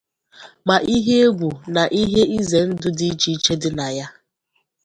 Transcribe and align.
ma 0.67 0.75
ihe 0.95 1.15
égwù 1.25 1.49
na 1.73 1.83
ihe 2.01 2.21
izendụ 2.39 2.87
dị 2.97 3.05
iche 3.13 3.29
iche 3.35 3.53
dị 3.61 3.69
na 3.77 3.87
ya. 3.97 4.07